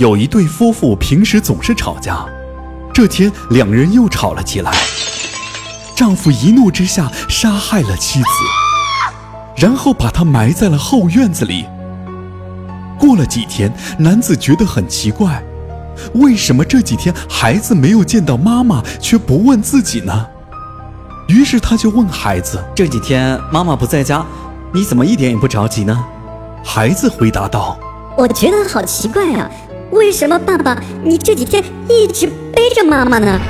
[0.00, 2.24] 有一对夫妇平时总是吵架，
[2.90, 4.72] 这天两人又吵了起来。
[5.94, 8.28] 丈夫一怒之下杀害了妻子，
[9.58, 11.66] 然后把她埋在了后院子里。
[12.98, 15.42] 过了几天，男子觉得很奇怪，
[16.14, 20.26] 为什么这几天孩子没有见到妈妈，却不问自己呢？
[21.28, 24.24] 于是他就问孩子：“这几天妈妈不在家，
[24.72, 26.02] 你怎么一点也不着急呢？”
[26.64, 27.78] 孩子回答道
[28.16, 29.50] ：“我觉得好奇怪啊，
[29.90, 33.40] 为什么爸爸你这几天一直背着妈妈呢？”